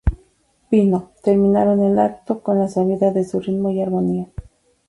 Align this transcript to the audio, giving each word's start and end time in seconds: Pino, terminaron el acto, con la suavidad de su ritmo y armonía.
Pino, 0.71 1.11
terminaron 1.21 1.79
el 1.83 1.99
acto, 1.99 2.41
con 2.41 2.57
la 2.57 2.67
suavidad 2.67 3.13
de 3.13 3.23
su 3.23 3.39
ritmo 3.39 3.69
y 3.69 3.83
armonía. 3.83 4.29